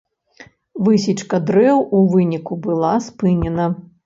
[0.87, 3.71] Высечка дрэў у выніку была спынена.